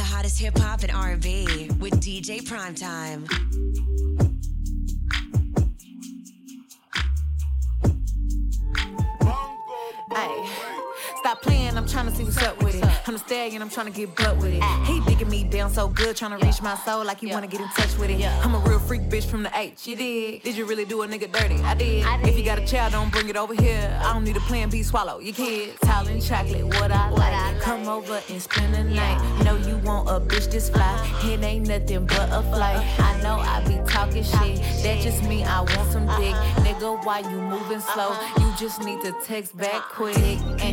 [0.00, 3.89] the hottest hip hop and R&B with DJ Primetime.
[11.30, 12.84] Stop playing, I'm trying to see what's up with it.
[13.06, 14.64] I'm the stallion, I'm trying to get butt with it.
[14.84, 17.60] He digging me down so good, trying to reach my soul like he wanna get
[17.60, 18.20] in touch with it.
[18.44, 19.86] I'm a real freak bitch from the H.
[19.86, 20.42] You did?
[20.42, 21.62] Did you really do a nigga dirty?
[21.62, 22.04] I did.
[22.26, 23.96] If you got a child, don't bring it over here.
[24.00, 25.78] I don't need a plan B, swallow your kids.
[25.82, 27.60] Towel chocolate, what I like.
[27.60, 29.44] Come over and spend the night.
[29.44, 31.20] Know you want a bitch this fly.
[31.22, 32.84] It ain't nothing but a flight.
[32.98, 34.56] I know I be talking shit.
[34.82, 36.34] That just mean I want some dick.
[36.64, 38.08] Nigga, why you moving slow?
[38.08, 38.44] Uh-huh.
[38.44, 40.16] You just need to text back quick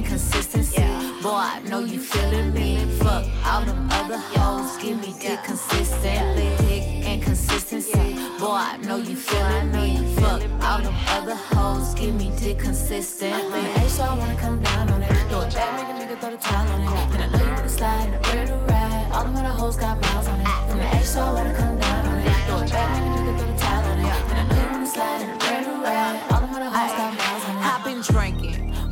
[0.05, 0.81] consistency.
[1.21, 2.85] Boy, I know you feeling me.
[2.99, 4.77] Fuck all them other hoes.
[4.81, 6.49] Give me dick consistently.
[6.67, 8.15] Dick and consistency.
[8.39, 10.15] Boy, I know you feeling me.
[10.15, 11.93] Fuck all them other hoes.
[11.95, 13.61] Give me dick consistently.
[13.61, 15.11] Hey, so I wanna come down on it.
[15.29, 17.15] Throw it back, make a nigga throw the towel on it.
[17.15, 19.09] And I know you wanna slide and ready to ride.
[19.13, 20.47] All them other hoes got miles on it.
[20.47, 20.65] Ah.
[20.69, 22.35] From the H, so I wanna come down on it.
[22.45, 23.56] Throw it back, make a nigga throw the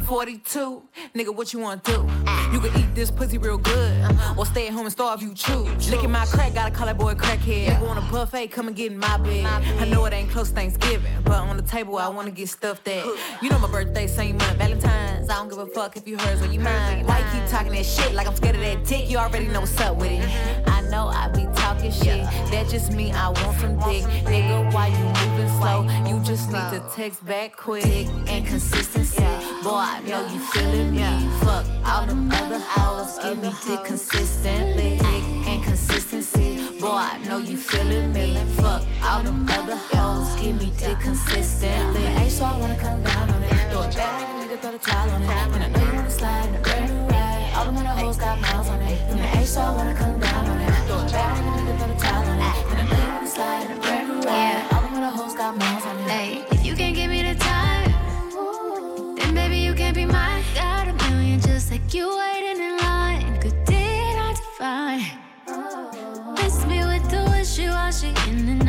[0.05, 0.83] 42.
[1.15, 2.07] Nigga, what you wanna do?
[2.51, 5.89] You can eat this pussy real good, or stay at home and starve you choose.
[5.89, 7.67] Licking my crack, gotta call that boy crackhead.
[7.67, 9.45] Nigga want a buffet, come and get in my bed.
[9.45, 13.03] I know it ain't close Thanksgiving, but on the table I wanna get stuffed at.
[13.41, 15.29] You know my birthday, same month, Valentine's.
[15.29, 17.05] I don't give a fuck if you hers or you mine.
[17.05, 19.09] Why you keep talking that shit like I'm scared of that dick?
[19.09, 20.67] You already know what's up with it.
[20.67, 24.03] I know I be talking shit, that just mean I want some dick.
[24.25, 25.81] Nigga, why you moving slow?
[26.07, 27.85] You just need to text back quick
[28.27, 29.23] and consistency.
[29.63, 31.29] Boy, I know you feeling me.
[31.39, 33.17] Fuck all them other hoes.
[33.23, 34.97] Give me dick consistently.
[34.97, 36.77] Dick and consistency.
[36.81, 38.35] Boy, I know you feeling me.
[38.57, 40.35] Fuck all them other hoes.
[40.41, 42.01] Give me dick consistently.
[42.01, 43.71] Hey, so I wanna come down on it.
[43.71, 45.29] Throw it back, nigga throw the towel on it.
[45.29, 47.53] And I know you wanna slide in a brand new ride.
[47.55, 48.99] All them other hoes got miles on it.
[49.11, 50.64] The H, so I wanna come down on it
[61.93, 63.05] you waiting in line.
[64.57, 65.03] Find.
[66.37, 68.64] Miss me with the wishy-washy in and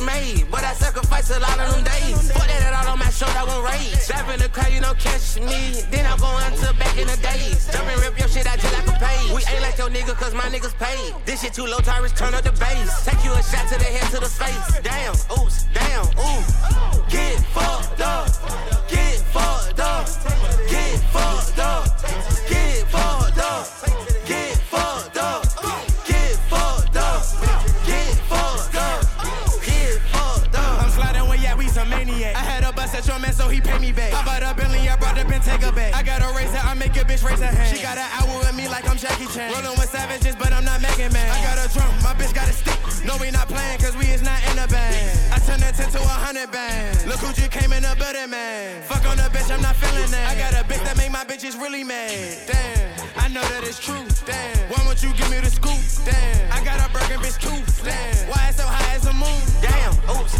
[0.00, 2.32] Made, but I sacrifice a lot of them days.
[2.32, 4.00] Put that all on my shoulder, I won't rage.
[4.32, 5.82] In the crowd, you don't catch me.
[5.90, 7.68] Then I'm going to back in the days.
[7.72, 9.34] Jump and rip your shit out till I can pay.
[9.34, 11.14] We ain't like your nigga, cause my niggas paid.
[11.26, 13.04] This shit too low, Tyrus, turn up the bass.
[13.04, 14.80] Take you a shot to the head, to the face.
[14.80, 16.40] Damn, oops, damn, ooh.
[17.10, 18.28] Get fucked up.
[18.88, 20.06] Get fucked up.
[20.70, 21.86] Get fucked up.
[22.48, 23.09] Get fucked up.
[33.50, 34.14] He pay me back.
[34.14, 35.94] I bought a Bentley, I brought the Bentayga back.
[35.94, 37.76] I got a razor, I make a bitch raise her hand.
[37.76, 39.52] She got an hour with me like I'm Jackie Chan.
[39.52, 41.30] Rolling with savages, but I'm not Megan Man.
[41.30, 42.78] I got a drum, my bitch got a stick.
[43.04, 45.34] No, we not playing, cause we is not in a band.
[45.34, 47.08] I turned a 10 to a 100 band.
[47.08, 48.82] Look who just came in the building, man.
[48.82, 50.26] Fuck on the bitch, I'm not feeling that.
[50.30, 52.12] I got a bitch that make my bitches really mad.
[52.46, 54.04] Damn, I know that it's true.
[54.26, 55.80] Damn, why won't you give me the scoop?
[56.04, 57.56] Damn, I got a Birkin bitch too.
[57.82, 59.40] Damn, why it's so high as the moon?
[59.64, 60.36] Damn, oops,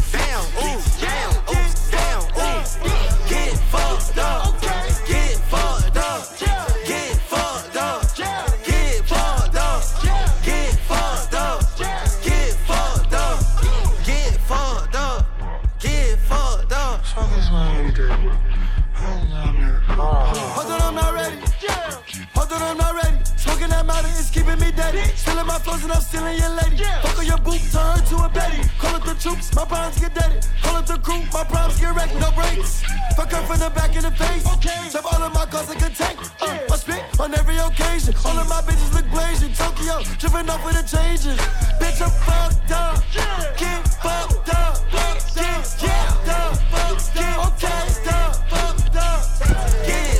[24.19, 24.95] is keeping me dead.
[25.17, 26.85] Stealing my flows and I'm stealing your lady.
[27.03, 28.62] Fuck on your boot, turn to a Betty.
[28.79, 30.47] Call up the troops, my problems get dead.
[30.62, 32.15] Call up the crew, my problems get wrecked.
[32.17, 32.83] No breaks.
[33.17, 34.45] Fuck her from the back in the face.
[34.93, 36.19] Top all of my cars I can take.
[36.41, 38.15] Uh, I spit on every occasion.
[38.25, 39.53] All of my bitches look blazing.
[39.53, 41.39] Tokyo, tripping off with the changes.
[41.79, 43.03] Bitch, I'm fucked up.
[43.57, 44.91] Get fucked up.
[44.91, 46.57] Get fucked up.
[46.75, 48.37] Get fucked up.
[48.51, 49.21] Fucked up.
[49.87, 50.20] Get fucked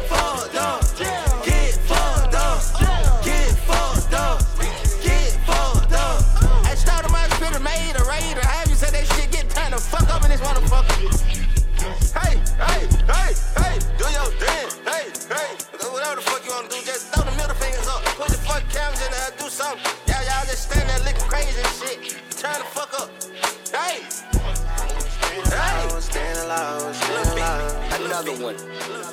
[26.61, 28.57] Another one.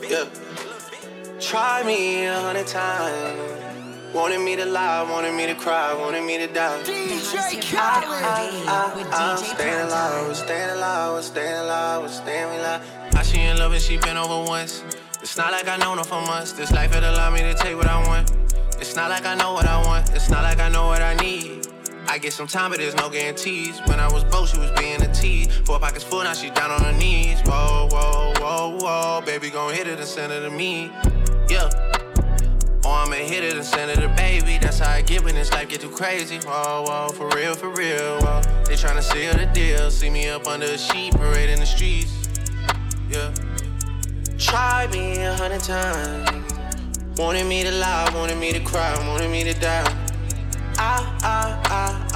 [0.03, 0.25] Yeah.
[1.39, 4.13] Try me a hundred times.
[4.13, 6.81] Wanted me to lie, wanted me to cry, wanted me to die.
[6.83, 12.59] DJ Khaled with I'm DJ staying alive, we're staying alive, we're staying alive, we're staying
[12.59, 12.81] alive.
[13.13, 14.83] How she in love and she been over once.
[15.21, 16.51] It's not like I know her for months.
[16.51, 18.29] This life it allowed me to take what I want.
[18.79, 20.09] It's not like I know what I want.
[20.13, 21.67] It's not like I know what I need.
[22.09, 23.79] I get some time, but there's no guarantees.
[23.85, 25.47] When I was broke, she was being a tease.
[25.65, 27.39] Four pockets full, now she down on her knees.
[27.41, 29.21] Whoa, whoa, whoa, whoa.
[29.25, 30.91] Baby, gon' hit it and send it to me.
[31.49, 31.69] Yeah.
[32.85, 34.57] Or I'ma hit it and send it to baby.
[34.57, 36.37] That's how I get when this life get too crazy.
[36.37, 38.19] Whoa, whoa, for real, for real.
[38.21, 38.41] Whoa.
[38.65, 39.91] They tryna seal the deal.
[39.91, 42.29] See me up under a sheet, parade in the streets.
[43.09, 43.33] Yeah.
[44.37, 46.53] Try me a hundred times.
[47.17, 49.83] Wanted me to lie, wanted me to cry, wanted me to die.
[50.79, 51.36] I, I,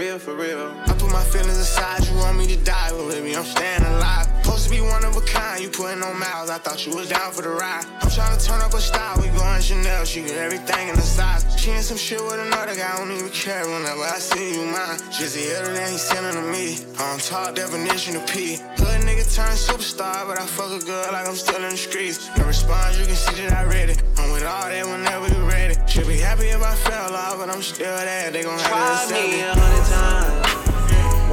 [0.00, 0.72] For real, for real.
[0.86, 4.24] I put my feelings aside, you want me to die, but baby, I'm staying alive.
[4.40, 7.10] Supposed to be one of a kind, you putting on miles, I thought you was
[7.10, 7.84] down for the ride.
[8.00, 11.02] I'm trying to turn up a style, we going Chanel, she get everything in the
[11.02, 11.44] size.
[11.60, 14.64] She in some shit with another guy, I don't even care whenever I see you
[14.72, 14.96] mine.
[15.12, 18.56] Just the other day, he sending to me, on top definition of P.
[18.80, 22.30] Hood nigga turned superstar, but I fuck a girl like I'm still in the streets.
[22.38, 24.02] No response, you can see that I read it.
[24.16, 25.76] I'm with all that whenever you ready.
[25.86, 29.14] Should be happy if I fell off, but I'm still there, they gon' have to
[29.14, 29.89] accept me it.
[29.90, 30.46] Times.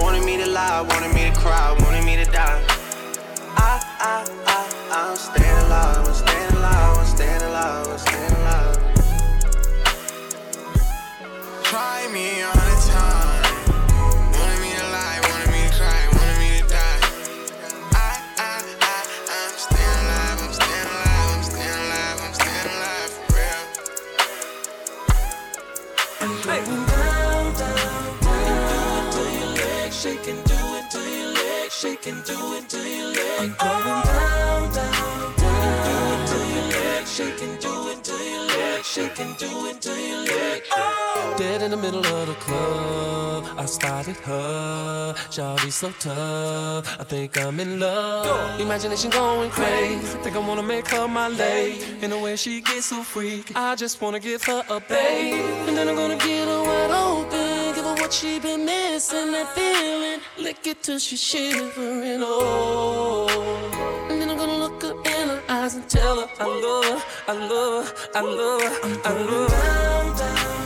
[0.02, 2.62] Wanted me to lie, wanted me to cry, wanted me to die.
[3.56, 4.60] I, I, I,
[4.98, 8.78] I'm staying alive, I'm staying alive, I'm staying alive, I'm staying alive.
[11.64, 12.42] Try me
[41.38, 45.14] Dead in the middle of the club, I spotted her.
[45.30, 48.60] Shawty so tough, I think I'm in love.
[48.60, 51.86] Imagination going crazy, think I wanna make her my lady.
[52.02, 55.44] In the way she gets so freaky, I just wanna give her a baby.
[55.68, 57.37] And then I'm gonna get her wide open,
[58.08, 60.22] what she been missing, that feeling.
[60.38, 63.28] Lick it till she's shivering, oh.
[64.10, 67.02] And then I'm gonna look her in her eyes and tell her I love her,
[67.28, 69.68] I love her, I love her, I love her.
[69.90, 70.58] Down, down,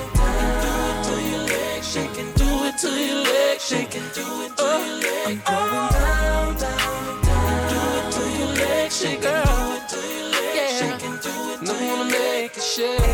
[1.81, 5.41] Shaking, do it to your leg, shaking, do it to your leg.
[5.45, 7.69] I'm going down, down, down.
[7.71, 9.43] Do it to your leg, shake, girl.
[9.43, 11.81] Do it to your leg, shaking, do it to your leg.
[11.81, 13.10] I wanna make it shake, shake,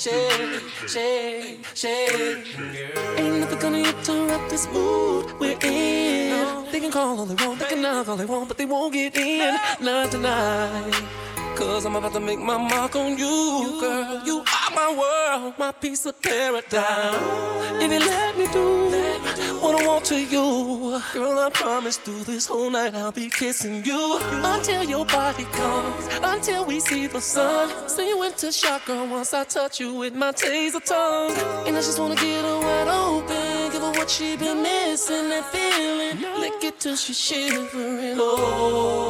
[0.00, 2.46] shake, shake, shake.
[3.18, 6.64] Ain't nothing gonna interrupt this mood we're in.
[6.72, 8.94] They can call all they want, they can knock all they want, but they won't
[8.94, 9.58] get in.
[9.80, 10.94] Not tonight.
[11.60, 14.22] Cause I'm about to make my mark on you, girl.
[14.24, 16.72] You are my world, my piece of paradise.
[17.82, 18.88] If you let me do
[19.60, 23.84] what I want to you, girl, I promise through this whole night I'll be kissing
[23.84, 27.68] you until your body comes, until we see the sun.
[27.90, 31.32] See you into shock, girl, once I touch you with my taser tongue.
[31.66, 35.44] And I just wanna get her wide open, give her what she been missing, that
[35.52, 36.40] feeling.
[36.40, 39.09] Lick it till she's shivering, oh.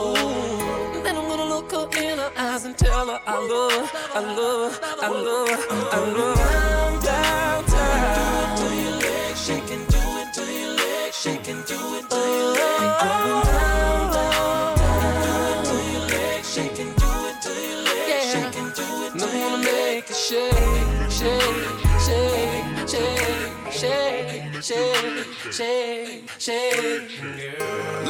[4.13, 6.37] I love, I love, I love.
[6.37, 8.57] Down, down, down.
[8.57, 12.17] Do it to your leg, shaking, do it to your leg, shaking, do it to
[12.17, 12.81] your leg.
[13.01, 15.65] Going down, down, down.
[15.65, 18.33] Do to your leg, shake do it to your leg, yeah.
[18.33, 19.65] shake do it to your leg.
[19.65, 21.71] Make it shake, shake,
[22.03, 23.31] shake, shake,
[23.71, 27.11] shake, shake, shake, shake.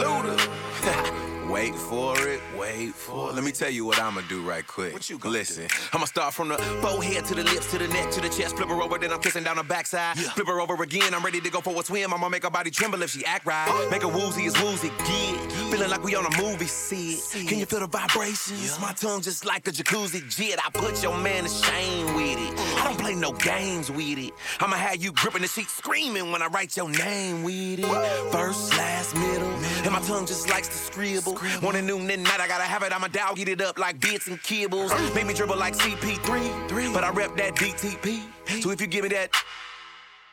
[0.00, 1.19] Luda.
[1.50, 3.35] Wait for it, wait for it.
[3.35, 4.92] Let me tell you what I'ma do right quick.
[4.92, 5.75] What you gonna Listen, do?
[5.92, 8.57] I'ma start from the forehead to the lips to the neck to the chest.
[8.57, 10.16] Flip her over, then I'm kissing down her backside.
[10.16, 10.30] Yeah.
[10.30, 12.14] Flip her over again, I'm ready to go for a swim.
[12.14, 13.88] I'ma make her body tremble if she act right.
[13.90, 15.49] Make her woozy as woozy, yeah.
[15.71, 17.47] Feeling like we on a movie set.
[17.49, 18.76] Can you feel the vibrations?
[18.76, 18.87] Yeah.
[18.87, 20.61] My tongue just like a jacuzzi jet.
[20.64, 22.59] I put your man to shame with it.
[22.78, 24.33] I don't play no games with it.
[24.61, 28.33] I'ma have you gripping the sheet, screaming when I write your name with it.
[28.33, 29.50] First, last, middle,
[29.83, 31.39] and my tongue just likes to scribble.
[31.62, 32.92] Morning, noon, and night, I gotta have it.
[32.92, 34.90] I'm a dog, eat it up like bits and kibbles.
[35.14, 38.62] Make me dribble like CP3, but I rep that DTP.
[38.62, 39.30] So if you give me that,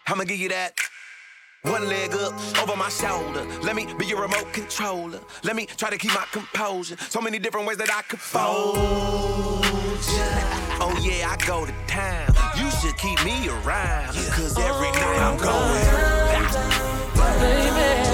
[0.07, 0.73] I'ma give you that.
[1.63, 3.45] One leg up over my shoulder.
[3.61, 5.19] Let me be your remote controller.
[5.43, 6.97] Let me try to keep my composure.
[7.09, 8.77] So many different ways that I could fold.
[10.79, 12.33] Oh yeah, I go to town.
[12.57, 14.13] You should keep me around.
[14.31, 16.77] Cause every night I'm going.
[17.39, 18.06] Baby.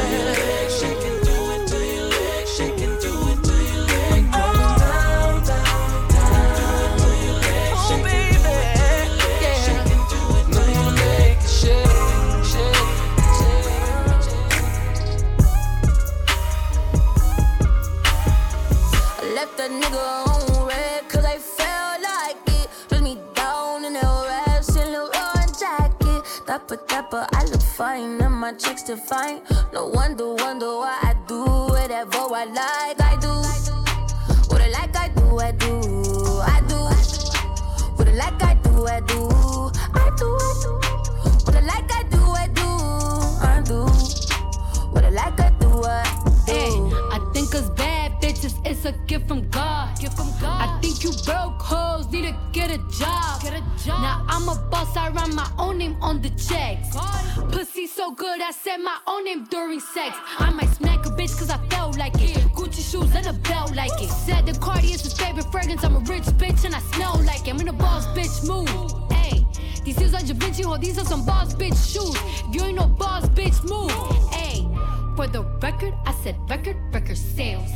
[26.54, 29.42] Dapper, dapper, I look fine, and my checks define.
[29.74, 33.34] No wonder, wonder why I do whatever I like, I do.
[34.50, 35.82] What I like, I do, I do,
[36.46, 36.78] I do.
[37.96, 39.30] What I like, I do, I do,
[39.96, 40.30] I do.
[41.44, 42.68] What I like, I do, I do,
[43.42, 43.88] I do.
[44.92, 45.53] What I like, I
[48.66, 49.98] it's a gift from God.
[50.00, 50.62] Gift from God.
[50.68, 53.42] I think you broke hoes, need to get a job.
[53.42, 54.02] Get a job.
[54.02, 56.94] Now I'm a boss, I run my own name on the checks.
[56.94, 57.52] God.
[57.52, 60.18] Pussy so good, I said my own name during sex.
[60.40, 62.38] I might smack a bitch cause I felt like it.
[62.54, 64.10] Gucci shoes and a belt like it.
[64.10, 67.48] Said the Cardi is his favorite fragrance, I'm a rich bitch and I smell like
[67.48, 67.54] it.
[67.54, 69.12] I'm in a boss bitch mood.
[69.12, 69.46] Hey,
[69.86, 72.18] these heels are Da Vinci, hold these are some boss bitch shoes.
[72.50, 73.92] If you ain't no boss bitch move.
[74.34, 74.68] Hey,
[75.16, 77.70] for the record, I said record, record sales.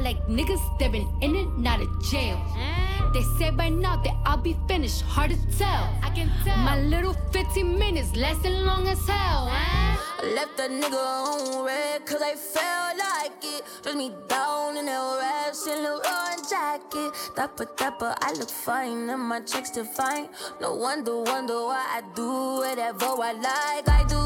[0.00, 2.40] I like niggas that been in and out of jail.
[2.56, 3.12] Mm.
[3.12, 5.92] They say by now that I'll be finished, hard to tell.
[6.02, 6.56] I can tell.
[6.56, 9.48] My little 15 minutes lasting long as hell.
[9.48, 9.98] Mm.
[10.22, 13.62] I left that nigga on red cause I felt like it.
[13.82, 17.12] Dress me down in that rash and Leroy jacket.
[17.36, 20.30] Dapper, dapper, I look fine and my checks define.
[20.62, 23.86] No wonder, wonder why I do whatever I like.
[23.86, 24.20] I do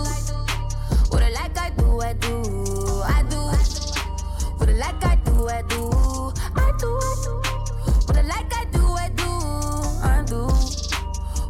[1.10, 2.42] what I like, I do, I do,
[3.06, 3.53] I do.
[4.74, 5.04] Like.
[5.04, 5.90] I do, I do,
[6.56, 6.90] I do.
[8.06, 9.30] What I like, I do, I do,
[10.02, 10.48] I do.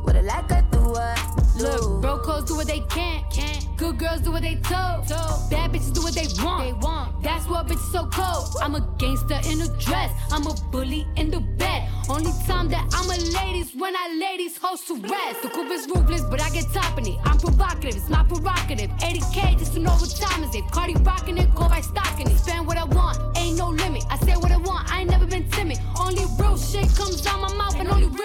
[0.02, 3.62] What I like, I do, Look, broke hoes do what they can, can.
[3.76, 5.08] Good girls do what they told.
[5.08, 5.50] told.
[5.50, 6.64] Bad bitches do what they want.
[6.64, 7.22] They want.
[7.22, 8.56] That's what bitches so cold.
[8.60, 10.10] I'm a gangster in a dress.
[10.30, 11.88] I'm a bully in the bed.
[12.08, 15.42] Only time that I'm a ladies when I ladies host to rest.
[15.42, 17.18] The coupe is ruthless, but I get top in it.
[17.24, 18.90] I'm provocative, it's my prerogative.
[18.98, 20.64] 80k just to know what time is it.
[20.70, 22.36] Cardi rocking it, go by stocking it.
[22.36, 24.04] Spend what I want, ain't no limit.
[24.10, 25.78] I say what I want, I ain't never been timid.
[25.98, 28.23] Only real shit comes out my mouth, and only real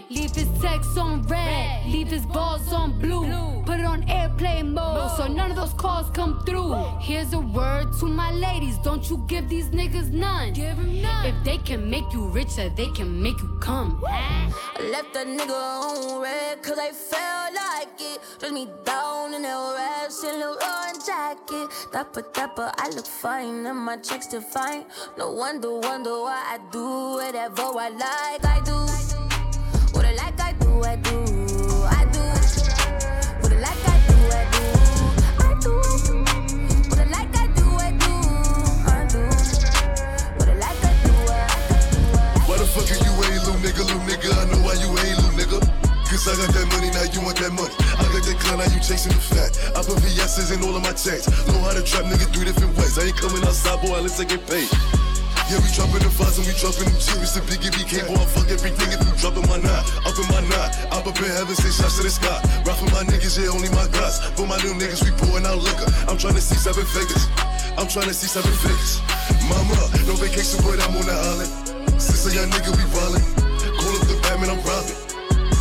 [0.00, 0.10] niggas go win it.
[0.10, 3.62] Leave his text on red, leave his balls on blue.
[3.64, 6.74] Put it on airplane mode, so none of those calls come through.
[7.00, 10.52] Here's a word to my ladies, don't you give these niggas none.
[10.52, 11.26] Give them none.
[11.26, 14.02] If they can make you richer, they can make you come.
[14.06, 14.52] I
[14.90, 18.20] left that nigga on red, cause I felt like it.
[18.38, 21.90] Dress me down in that rash and Leroy jacket.
[21.92, 24.84] Dapper, dapper, I look fine, and my checks define.
[25.18, 28.44] No wonder, wonder why I do whatever I like.
[28.44, 29.15] I do what I
[30.84, 31.16] I do.
[42.76, 44.28] Fucking you ain't little nigga, little nigga.
[44.36, 45.76] I know why you ain't little nigga.
[46.26, 47.72] I got that money, now you want that money.
[47.78, 49.56] I got that clown, now you chasing the fat.
[49.78, 51.24] I put VS's in all of my checks.
[51.46, 52.98] Know how to trap nigga three different ways.
[52.98, 54.68] I ain't coming outside, boy, unless I get paid.
[55.46, 57.38] Yeah, we dropping the fives and we dropping them cherries.
[57.38, 59.84] The biggie BK, boy, I fuck everything if you dropping my nine.
[60.02, 62.34] Up in my nine, up up in heaven, say shots to the sky.
[62.66, 64.18] Rapping my niggas, yeah, only my guys.
[64.34, 65.86] For my little niggas, we pouring out liquor.
[66.10, 67.30] I'm trying to see seven figures.
[67.78, 68.98] I'm trying to see seven figures.
[69.46, 69.78] Mama,
[70.10, 71.50] no vacation, but I'm on the island.
[71.94, 73.22] Since a young nigga, we ballin'.
[73.78, 74.98] Call up the Batman, I'm robbing.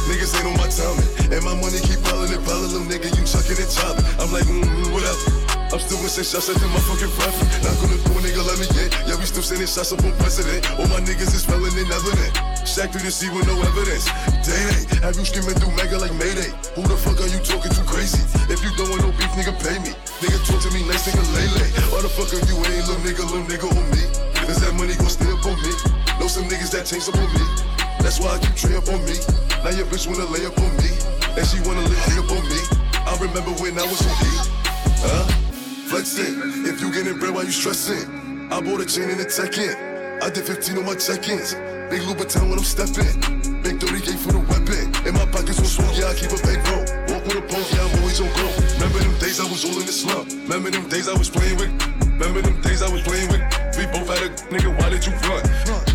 [0.09, 1.29] Niggas ain't on my timing.
[1.29, 4.05] And my money keep piling and piling, little nigga, you chucking and chopping.
[4.17, 5.45] I'm like, mm, whatever.
[5.69, 7.45] I'm still missing shots at my fucking profit.
[7.61, 8.94] Not gonna do a nigga, let me get.
[9.05, 10.65] Yeah, we still sending shots up on president.
[10.81, 12.33] All my niggas is felon and evident.
[12.65, 14.09] Shack through the sea with no evidence.
[14.41, 16.49] Day have you screaming through mega like Mayday?
[16.73, 18.25] Who the fuck are you talking to crazy?
[18.49, 19.93] If you don't want no beef, nigga, pay me.
[20.25, 21.69] Nigga, talk to me nice, nigga, lay lay.
[21.93, 24.03] Why the fuck are you ain't little nigga, little nigga on me?
[24.49, 25.69] Is that money gon' stay up on me?
[26.17, 27.45] Know some niggas that change up on me.
[28.01, 29.21] That's why I keep tray up on me.
[29.61, 30.89] Now your bitch wanna lay up on me.
[31.37, 32.61] And she wanna lay up on me.
[33.05, 34.33] I remember when I was on E.
[35.05, 35.29] Huh?
[35.93, 36.33] Flex it.
[36.65, 38.24] If you getting bread, why you stressing?
[38.51, 39.73] I bought a chain and a tech in.
[40.21, 41.55] I did 15 on my check-ins.
[41.89, 43.09] Big Louboutin when I'm stepping.
[43.61, 44.85] Big 30K for the weapon.
[45.07, 46.85] In my pockets on swole, yeah, I keep a bankroll.
[47.09, 48.45] Walk with a punk, yeah, I'm always on go.
[48.77, 50.29] Remember them days I was all in the slump.
[50.29, 51.73] Remember them days I was playing with.
[52.05, 53.41] Remember them days I was playing with.
[53.77, 55.41] We both had a nigga, why did you run?
[55.65, 55.94] Run,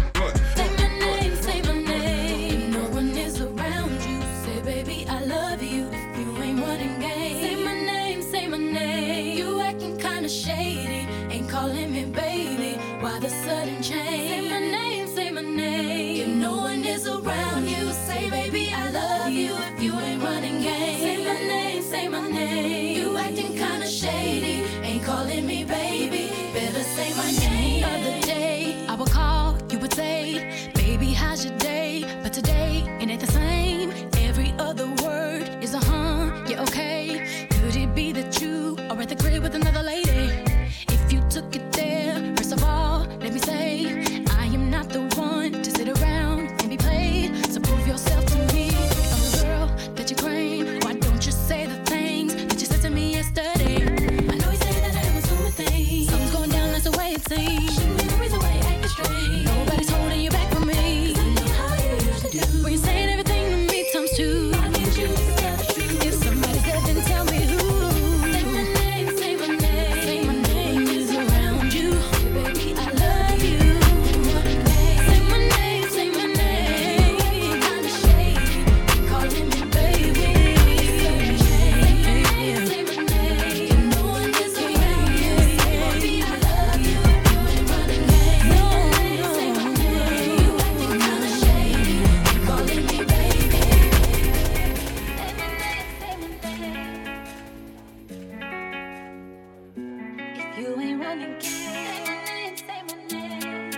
[100.70, 103.70] you ain't running game, say my name, say my name.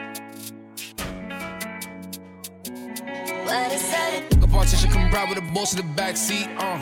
[3.46, 4.22] What is that?
[4.30, 6.48] A come ride with a boss in the backseat.
[6.58, 6.78] Uh.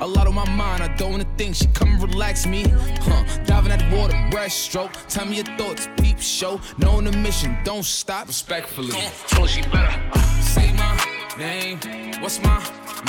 [0.00, 1.56] A lot on my mind, I don't wanna think.
[1.56, 2.66] She come and relax me.
[3.00, 3.24] Huh.
[3.44, 4.92] Diving at the water, breaststroke.
[5.08, 6.60] Tell me your thoughts, peep show.
[6.78, 8.28] Knowing the mission, don't stop.
[8.28, 8.96] Respectfully.
[9.26, 10.96] So she better uh, say my
[11.36, 11.78] name.
[12.22, 12.62] What's my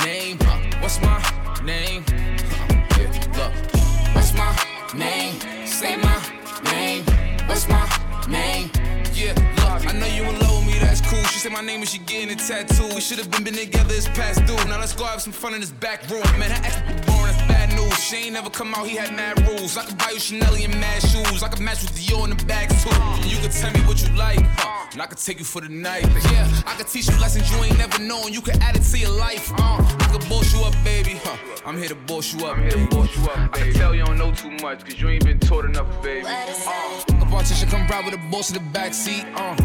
[0.04, 0.38] name?
[0.40, 1.18] Uh, what's my
[1.62, 2.04] name?
[2.08, 3.52] Uh, yeah, look.
[4.14, 4.52] What's my
[4.96, 5.63] name?
[5.74, 6.22] Say my
[6.70, 7.02] name.
[7.48, 7.82] What's my
[8.28, 8.70] name?
[9.12, 11.20] Yeah, look, I know you in love with me, that's cool.
[11.24, 12.94] She said my name and she getting a tattoo.
[12.94, 14.54] We should have been, been together, it's past due.
[14.68, 16.22] Now let's go have some fun in this back room.
[16.38, 17.98] Man, ex was born, that's bad news.
[17.98, 19.76] She ain't never come out, he had mad rules.
[19.76, 21.42] I could buy you Chanel and mad shoes.
[21.42, 23.28] I could match with Dior in the bag too.
[23.28, 25.68] You could tell me what you like, uh, and I could take you for the
[25.68, 26.06] night.
[26.32, 28.32] Yeah, I could teach you lessons you ain't never known.
[28.32, 29.52] You could add it to your life.
[29.52, 31.20] Uh, I could boss you up, baby.
[31.22, 31.36] Huh.
[31.66, 32.56] I'm here to boss you up.
[32.56, 33.70] I'm here to boss you up, baby.
[33.70, 36.26] I can tell you don't know too much, cause you ain't been taught enough, baby.
[36.26, 39.24] Uh, a politician come ride with a boss in the backseat.
[39.34, 39.56] Uh.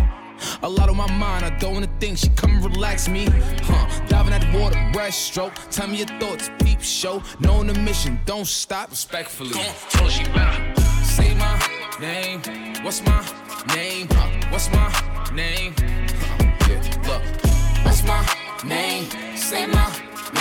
[0.63, 2.17] A lot on my mind, I don't wanna think.
[2.17, 3.27] She come and relax me.
[3.63, 4.05] Huh.
[4.07, 5.53] Diving at the water, breaststroke.
[5.69, 7.21] Tell me your thoughts, peep show.
[7.39, 8.89] Knowing the mission, don't stop.
[8.89, 9.51] Respectfully.
[9.51, 11.59] So she better say my
[11.99, 12.41] name.
[12.83, 13.21] What's my
[13.67, 14.07] name?
[14.49, 14.87] What's my
[15.33, 15.73] name?
[16.67, 17.21] Yeah, look.
[17.83, 18.25] What's my
[18.63, 19.05] name?
[19.35, 19.87] Say my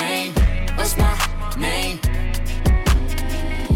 [0.01, 0.33] name.
[0.77, 1.15] What's my
[1.59, 1.99] name?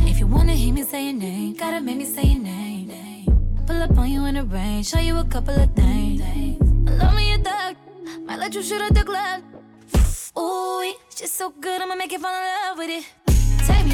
[0.07, 2.91] If you wanna hear me say your name, gotta make me say your name.
[3.67, 6.21] Pull up on you in the rain, show you a couple of things.
[7.01, 7.77] Love me a thug,
[8.27, 9.43] might let you shoot at the club.
[10.39, 13.05] Ooh, she's so good, I'ma make you fall in love with it.
[13.67, 13.93] Take me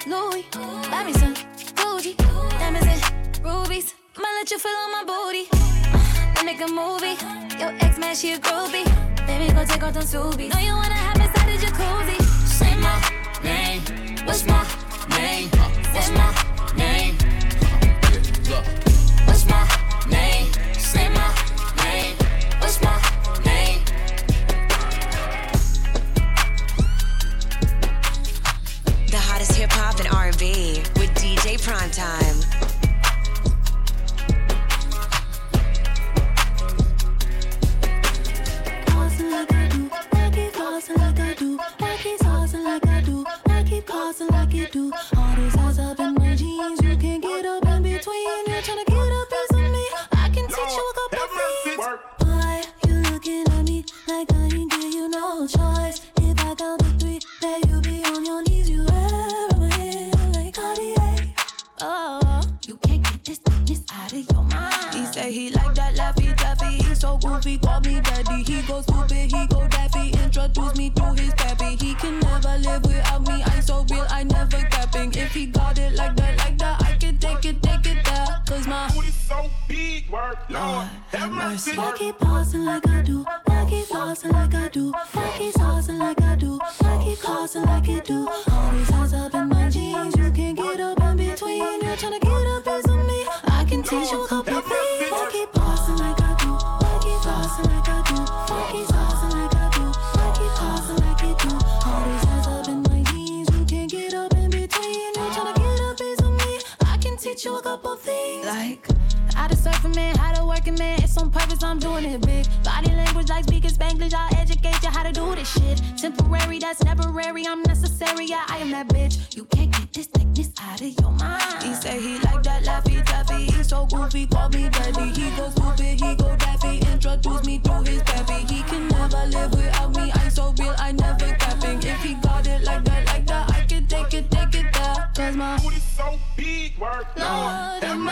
[0.00, 0.44] to Louis,
[0.90, 1.34] buy me some
[1.74, 2.16] Gucci,
[2.58, 3.94] diamonds and rubies.
[4.20, 5.48] Might let you feel on my booty.
[5.52, 7.16] Uh, then make a movie.
[7.58, 8.84] Your ex man, she a groupie.
[9.26, 10.52] Baby, go take off them subies.
[10.52, 12.20] Know you wanna have inside the jacuzzi.
[12.46, 12.96] Say my
[13.42, 13.80] name.
[14.26, 14.62] What's my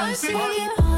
[0.09, 0.98] I see you.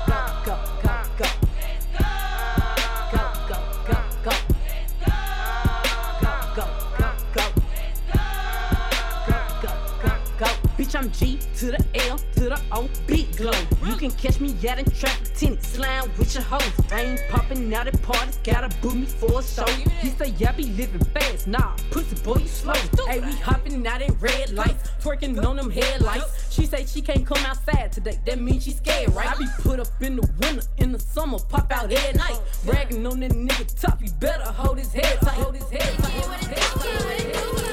[11.01, 13.59] I'm G to the L to the O, big glow.
[13.87, 16.61] You can catch me out in traffic, tinted, slime with your hoes.
[16.91, 19.65] I ain't popping out at parties, gotta book me for a show.
[19.99, 22.75] He say, I be living fast, nah, pussy boy, you slow.
[23.07, 26.53] Hey, we hopping out at red lights, twerking on them headlights.
[26.53, 29.31] She say she can't come outside today, that means she scared, right?
[29.31, 32.39] I be put up in the winter, in the summer, pop out every night.
[32.63, 36.11] Bragging on that nigga top, you better hold his head tight, hold his head tight,
[36.11, 37.70] hold his head tight.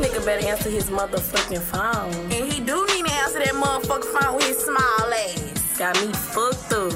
[0.00, 2.14] This nigga better answer his motherfucking phone.
[2.32, 5.78] And he do need to answer that motherfucking phone with his small ass.
[5.78, 6.92] Got me fucked up.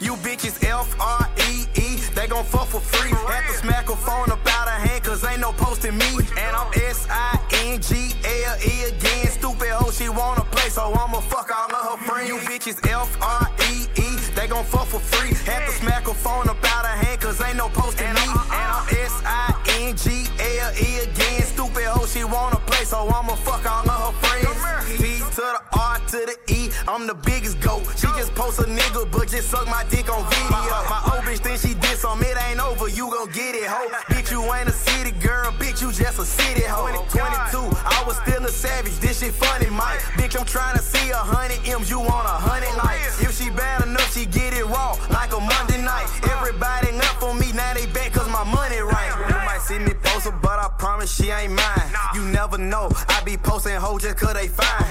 [0.00, 3.10] You bitches F R E E, they gon' fuck for free.
[3.10, 6.18] Had to smack a phone up out of hand, cause ain't no posting me.
[6.36, 8.12] And I'm S I N G
[8.44, 9.26] L E again.
[9.28, 12.28] Stupid hoe, she wanna play, so I'ma fuck all of her friends.
[12.28, 15.32] You bitches F R E E, they gon' fuck for free.
[15.50, 18.26] Had to smack a phone up out of hand, cause ain't no posting me.
[18.28, 18.54] Uh, uh.
[18.60, 21.42] And I'm S I N G L E again.
[21.42, 24.64] Stupid hoe, she wanna play, so I'ma fuck all of her friends.
[25.00, 27.82] P to the R to the E, I'm the biggest goat.
[27.96, 30.78] She just post a nigga, but just suck my dick on video.
[30.86, 33.88] My old bitch think she did some, it ain't over, you gon' get it, ho.
[34.14, 36.86] Bitch, you ain't a city girl, bitch, you just a city hoe.
[37.10, 39.98] 22, I was still a savage, this shit funny, Mike.
[40.14, 43.20] Bitch, I'm tryna see a hundred M's, you want a hundred likes.
[43.20, 44.53] If she bad enough, she get it
[50.84, 51.88] promise she ain't mine.
[52.14, 54.84] You never know, I be posting hoes just cause they fine.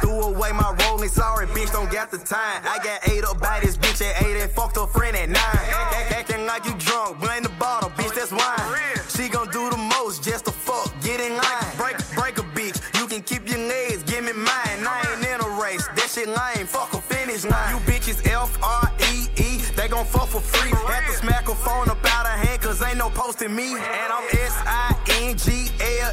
[0.00, 2.62] Threw away my rolling, sorry, bitch, don't got the time.
[2.62, 5.40] I got ate up by this bitch at eight and fucked her friend at nine.
[5.42, 8.76] Act- Acting like you drunk, blame the bottle, bitch, that's wine.
[9.08, 11.70] She gon' do the most just to fuck, get in line.
[11.76, 14.86] Break, break a bitch, you can keep your legs, give me mine.
[14.86, 17.74] I ain't in a race, that shit lame, fuck a finish line.
[17.74, 20.70] You bitches F R E E, they gon' fuck for free.
[20.86, 23.74] Had to smack a phone up out of hand, cause ain't no posting me.
[23.74, 24.39] And I'm S I N G L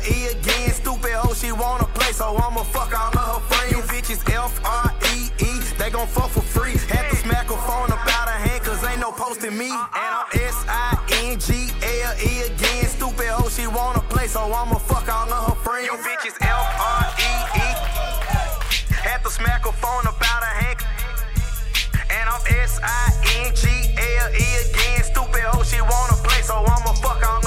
[0.09, 0.71] E again.
[0.73, 3.71] Stupid hoe, she wanna play, so I'ma fuck all of her friends.
[3.73, 6.77] You bitches F R E E, they gon' fuck for free.
[6.87, 9.69] Had to smack a phone about out of hand, cause ain't no posting me.
[9.69, 12.85] And I'm S I N G L E again.
[12.85, 15.87] Stupid hoe, she wanna play, so I'ma fuck all of her friends.
[15.87, 17.31] You bitches F R E
[17.63, 17.67] E.
[19.07, 20.79] Had to smack a phone about out of hand.
[22.09, 23.11] And I'm S I
[23.45, 23.67] N G
[24.19, 25.03] L E again.
[25.03, 27.46] Stupid hoe, she wanna play, so I'ma fuck all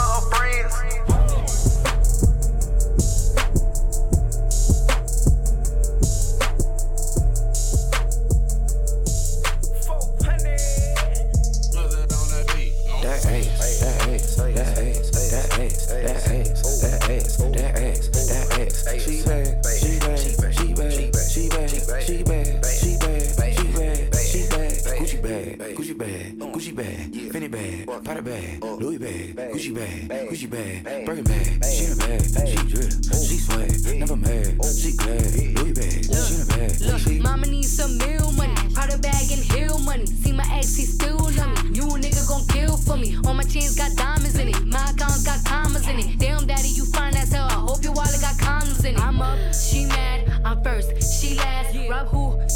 [28.05, 31.65] Prada bag, Louis bag, Gucci bag, Gucci bag, Birkin bag.
[31.65, 34.73] She in a bag, she drip, she swag, never mad, oh.
[34.73, 35.21] she glad.
[35.57, 38.55] Louis bag, she in a bag, Look, mama needs some meal money.
[38.75, 40.07] Prada bag and heel money.
[40.07, 41.77] See my ex, he still love me.
[41.77, 43.17] You a nigga gon' kill for me.
[43.25, 44.65] All my chains got diamonds in it.
[44.67, 46.19] My account got commas in it.
[46.19, 47.49] Damn, daddy, you fine as hell.
[47.49, 49.01] I hope your wallet got condoms in it.
[49.01, 50.31] I'm up, she mad.
[50.45, 51.77] I'm first, she last.
[51.89, 52.50] Rob who, take what?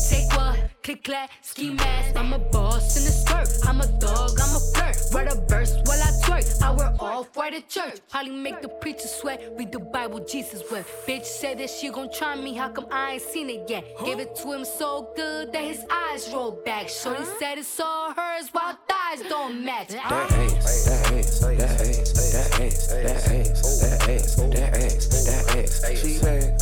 [0.85, 2.15] Click clack, ski mask.
[2.15, 3.49] I'm a boss in a skirt.
[3.67, 4.97] I'm a dog, I'm a flirt.
[5.15, 6.63] Write a verse while I twerk.
[6.63, 8.01] I wear off white at church.
[8.11, 9.41] Probably make the preacher sweat.
[9.57, 10.87] Read the Bible, Jesus wept.
[11.07, 12.53] Bitch said that she gon' try me.
[12.53, 13.83] How come I ain't seen it yet?
[14.05, 16.91] Gave it to him so good that his eyes rolled back.
[16.91, 19.95] Shorty said it's all hers while thighs don't match.
[19.97, 20.11] Ah.
[20.11, 25.57] That ass, that ass, that ass, that ass, that ass, that ass, that ass, that
[25.57, 26.03] ass.
[26.03, 26.61] She bad,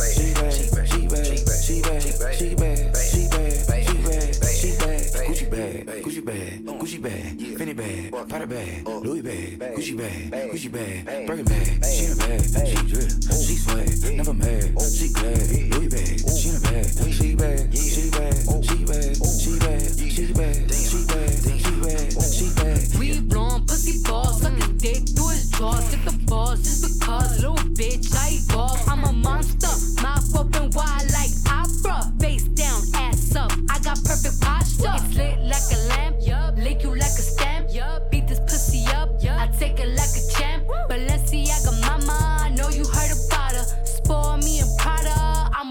[7.03, 11.85] bag, Gucci bag, Fendi bag, Prada bag, Louis bag, Gucci bag, Gucci bag, Birkin bag.
[11.85, 13.11] She in a bag, she drip,
[13.43, 15.49] she swag, never mad, she glad.
[15.71, 20.23] Louis bag, she in a bag, she bad, she bad, she bad, she bad, she
[20.31, 22.99] bad, she bad, she bad, she bad.
[22.99, 25.91] We blowing pussy balls, suck his dick through his jaws.
[25.91, 28.79] Hit the balls just because, little bitch, I evolve.
[28.87, 31.12] I'm a monster, mouth open wide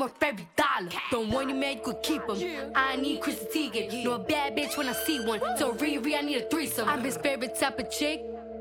[0.03, 0.91] my favorite dollar.
[1.11, 2.73] The one you made could keep him.
[2.75, 4.05] I need Chrissy Teigen.
[4.05, 5.41] No bad bitch when I see one.
[5.57, 6.89] So Riri, I need a threesome.
[6.89, 8.21] I'm his favorite type of chick.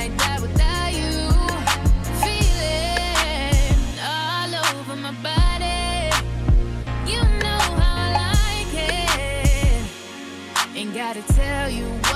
[0.00, 1.12] like that without you.
[2.24, 6.08] Feeling all over my body.
[7.10, 9.82] You know how I like it.
[10.74, 12.09] Ain't gotta tell you.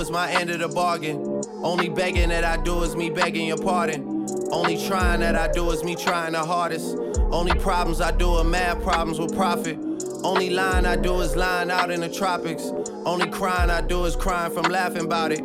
[0.00, 1.42] Is my end of the bargain.
[1.62, 4.26] Only begging that I do is me begging your pardon.
[4.50, 6.96] Only trying that I do is me trying the hardest.
[7.30, 9.78] Only problems I do are mad problems with profit.
[10.24, 12.72] Only lying I do is lying out in the tropics.
[13.04, 15.42] Only crying I do is crying from laughing about it.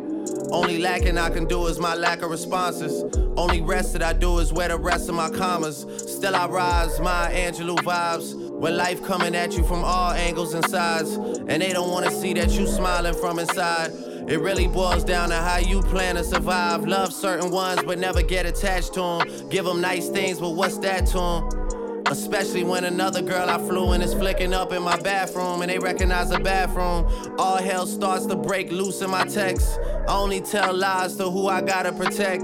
[0.50, 3.04] Only lacking I can do is my lack of responses.
[3.36, 5.86] Only rest that I do is wear the rest of my commas.
[5.98, 8.34] Still I rise, my Angelou vibes.
[8.50, 12.32] When life coming at you from all angles and sides, and they don't wanna see
[12.34, 13.92] that you smiling from inside.
[14.28, 16.84] It really boils down to how you plan to survive.
[16.84, 19.48] Love certain ones, but never get attached to them.
[19.50, 22.02] Give them nice things, but what's that to them?
[22.06, 25.78] Especially when another girl I flew in is flicking up in my bathroom and they
[25.78, 27.06] recognize the bathroom.
[27.38, 29.78] All hell starts to break loose in my text.
[30.08, 32.42] I only tell lies to who I gotta protect.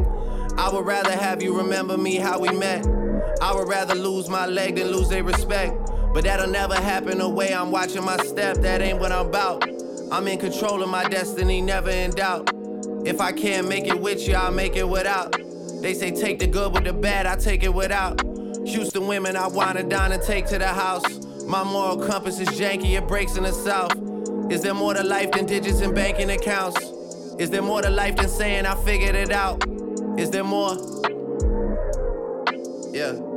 [0.56, 2.86] I would rather have you remember me how we met.
[3.40, 5.74] I would rather lose my leg than lose their respect.
[6.14, 8.58] But that'll never happen the way I'm watching my step.
[8.58, 9.71] That ain't what I'm about.
[10.12, 12.50] I'm in control of my destiny, never in doubt.
[13.06, 15.32] If I can't make it with you, I'll make it without.
[15.80, 18.20] They say take the good with the bad, I take it without.
[18.66, 21.24] Houston women, I wanna dine and take to the house.
[21.46, 23.96] My moral compass is janky, it breaks in the south.
[24.52, 26.78] Is there more to life than digits and banking accounts?
[27.38, 29.64] Is there more to life than saying I figured it out?
[30.18, 30.76] Is there more?
[32.92, 33.31] Yeah.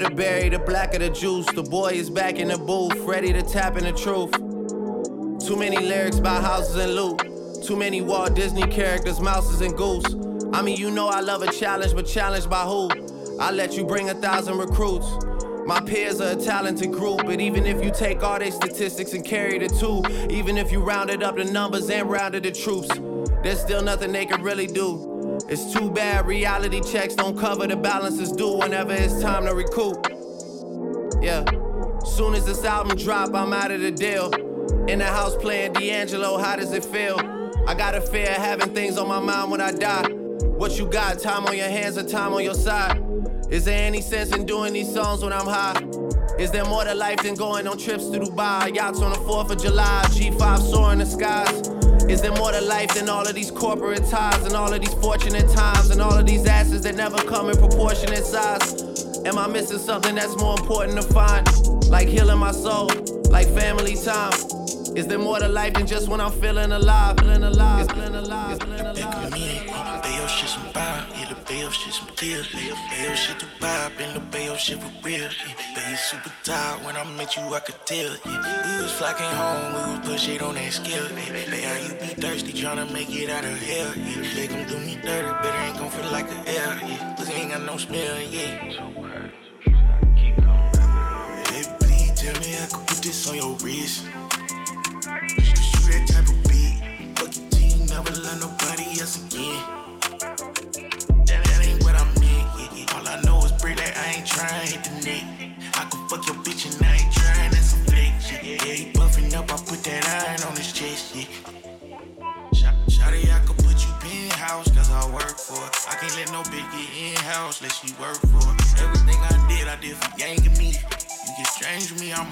[0.00, 1.44] The berry, the blacker the juice.
[1.52, 4.32] The boy is back in the booth, ready to tap in the truth.
[5.46, 7.62] Too many lyrics about houses and loot.
[7.62, 10.06] Too many Walt Disney characters, mouses and goose.
[10.54, 12.88] I mean, you know I love a challenge, but challenged by who?
[13.38, 15.06] I let you bring a thousand recruits.
[15.66, 19.22] My peers are a talented group, but even if you take all their statistics and
[19.22, 22.88] carry the two, even if you rounded up the numbers and rounded the troops,
[23.42, 25.09] there's still nothing they can really do.
[25.50, 30.06] It's too bad reality checks don't cover the balances due whenever it's time to recoup.
[31.20, 31.44] Yeah.
[32.04, 34.32] Soon as this album drop, I'm out of the deal.
[34.86, 37.18] In the house playing D'Angelo, how does it feel?
[37.66, 40.08] I got a fear of having things on my mind when I die.
[40.10, 41.18] What you got?
[41.18, 43.02] Time on your hands or time on your side?
[43.50, 45.82] Is there any sense in doing these songs when I'm high?
[46.38, 48.72] Is there more to life than going on trips to Dubai?
[48.72, 51.79] Yachts on the 4th of July, G5 soaring the skies.
[52.10, 54.94] Is there more to life than all of these corporate ties and all of these
[54.94, 58.82] fortunate times and all of these asses that never come in proportionate size?
[59.24, 61.46] Am I missing something that's more important to find?
[61.88, 62.90] Like healing my soul,
[63.30, 64.32] like family time.
[64.96, 67.16] Is there more to life than just when I'm feeling alive?
[67.20, 69.20] Feeling alive, feeling alive, feeling alive.
[70.30, 72.44] Shit some vibe, yeah, the your shit some kill.
[72.54, 75.18] Yeah, your shit to vibe, and the your shit for real.
[75.18, 78.14] Yeah, Bay super tired, when I met you, I could tell.
[78.24, 81.04] Yeah, we was flocking home, we was push it on that skill.
[81.10, 81.79] Yeah,
[82.20, 83.92] Thirsty, tryna make it out of hell.
[83.96, 86.76] Yeah, they gon' do me dirty, but better ain't gon' feel like a L.
[86.86, 88.58] Yeah, pussy ain't got no smell, yeah.
[91.48, 94.04] Hey, please tell me I could put this on your wrist.
[94.04, 94.12] You
[95.88, 97.16] that type of beat.
[97.16, 99.79] Fuck your team, never love nobody else again.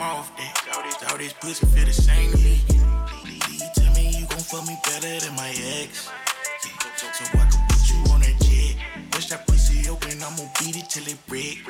[0.01, 1.11] I'm off that.
[1.11, 2.63] All this, pussy feel the same to me.
[3.11, 6.07] Please tell me you gon' fuck me better than my ex.
[6.07, 8.77] Yeah, so, I can put you on that jet.
[9.11, 11.67] Push that pussy open, I'ma beat it till it break.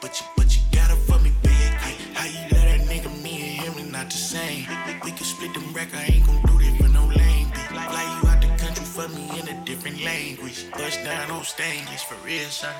[0.00, 1.54] But you, but you gotta fuck me back.
[1.54, 2.18] Yeah.
[2.18, 4.66] How you let that nigga, me and him is not the same.
[4.88, 7.46] We, we can split them record, I ain't gon' do this for no lame.
[7.54, 7.68] bitch.
[7.70, 10.66] Fly you out the country, fuck me in a different language.
[10.72, 12.74] Bust down on stainless for real, son.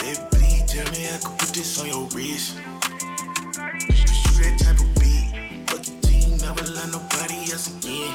[0.00, 2.56] Baby, tell me I could put this on your wrist.
[6.78, 8.14] Love nobody else again.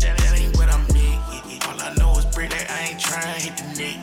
[0.00, 1.66] That, that ain't what I yeah.
[1.66, 3.96] All I know is pray that I ain't trying hit the neck.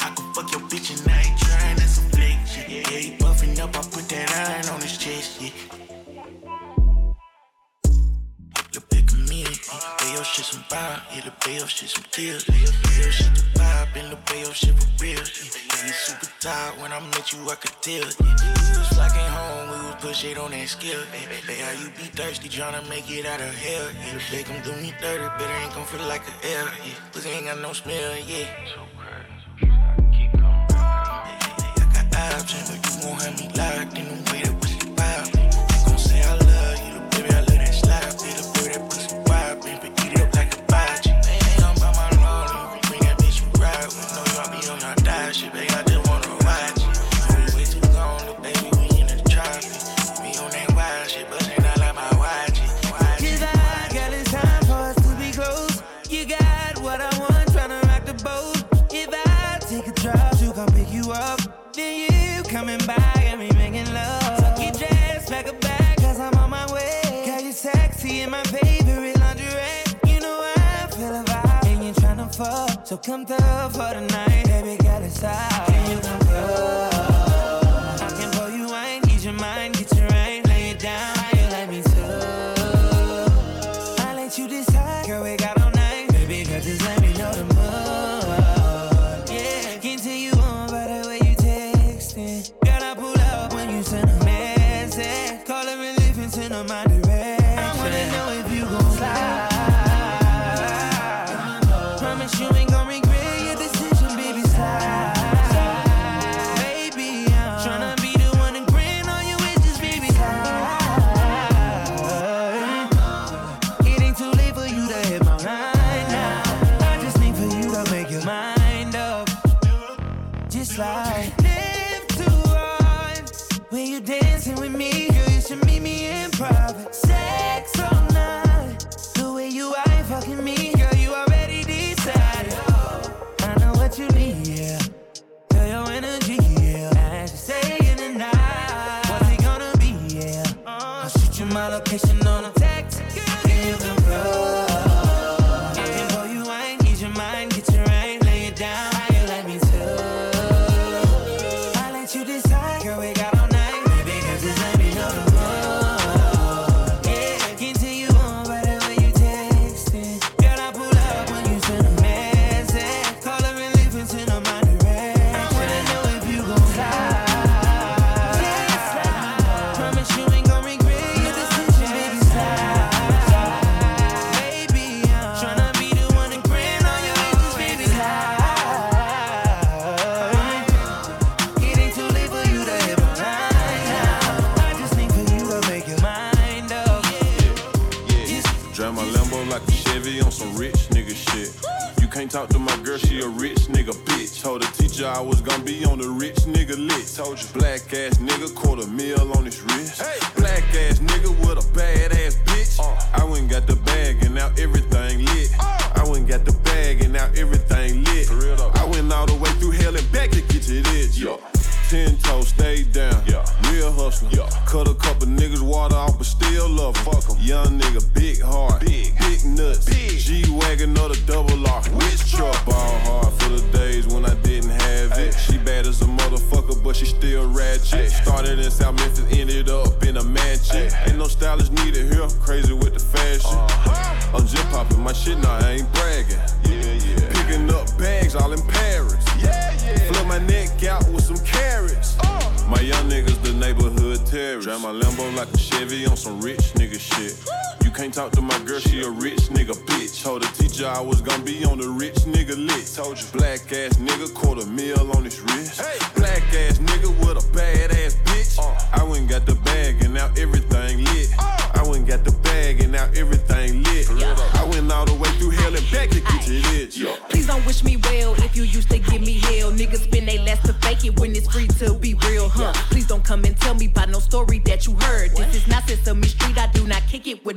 [0.00, 2.56] I can fuck your bitch and I ain't trying that's flex.
[2.56, 4.98] Yeah, yeah, he buffing up, I put that iron on his
[9.92, 12.38] me, Bay your shit some vibe, yeah, the Bay your shit some kill.
[12.48, 15.18] Yeah, Bay your shit to vibe, and the Bay your shit for real.
[15.18, 17.94] Yeah, you super tired, when I met you, I could tell.
[17.94, 21.00] Yeah, was flocking home, we was push it on that skill.
[21.12, 23.88] Yeah, how you be thirsty, tryna make it out of hell.
[23.92, 26.66] Yeah, they gon' do me dirty, better ain't gon' feel like a L.
[26.84, 28.46] Yeah, pussy ain't got no smell, yeah.
[28.74, 29.70] So crazy.
[31.72, 34.11] I got options, but you won't have me locked in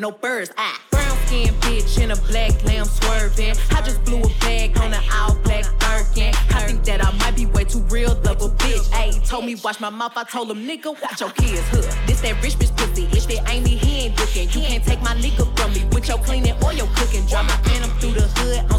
[0.05, 0.51] no birds.
[0.55, 3.55] I Brown skin bitch in a black lamb swerving.
[3.71, 6.31] I just blew a bag on an all black Birkin.
[6.53, 8.85] I think that I might be way too real double a bitch.
[8.91, 10.13] Ayy, told me watch my mouth.
[10.15, 11.65] I told him nigga watch your kids.
[11.69, 11.81] Huh.
[12.05, 13.05] This that rich bitch pussy.
[13.17, 14.47] If it ain't me, he ain't looking.
[14.49, 17.25] You can't take my nigga from me with your cleaning or your cooking.
[17.25, 18.74] Drive my phantom through the hood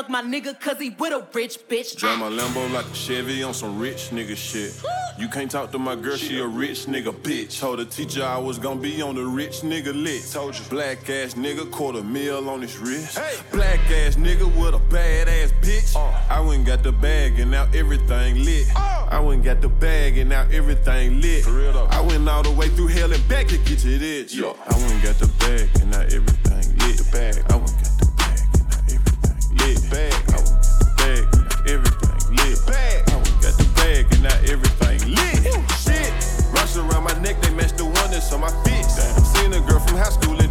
[0.00, 1.96] fuck my nigga cause he with a rich bitch.
[1.96, 2.30] Drive my ah.
[2.30, 4.72] Lambo like a Chevy on some rich nigga shit.
[5.18, 7.60] You can't talk to my girl, she a rich nigga bitch.
[7.60, 10.22] Told the teacher I was gonna be on the rich nigga lit.
[10.32, 10.64] Told you.
[10.70, 13.18] Black ass nigga, quarter meal on his wrist.
[13.18, 13.36] Hey.
[13.52, 15.94] Black ass nigga with a bad ass bitch.
[15.94, 16.32] Uh.
[16.32, 18.68] I went got the bag and now everything lit.
[18.74, 19.06] Uh.
[19.10, 21.46] I went got the bag and now everything lit.
[21.46, 24.34] I went all the way through hell and back to get to this.
[24.34, 24.54] Yeah.
[24.66, 26.96] I went got the bag and now everything lit.
[26.96, 27.52] The bag.
[27.52, 27.56] I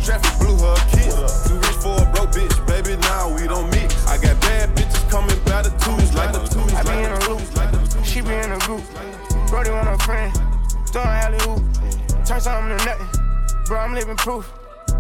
[0.10, 0.76] traffic, blew her.
[1.46, 3.90] Too rich for a broke bitch, baby, now we don't meet.
[4.08, 6.74] I got bad bitches coming by the twos, like the twos.
[6.74, 7.42] I be in a loop,
[8.04, 8.82] she be in a group.
[9.50, 10.34] Brody on her friend,
[10.90, 11.62] throwing alley oop.
[12.26, 13.10] Turn something to nothing,
[13.66, 14.52] bro, I'm living proof.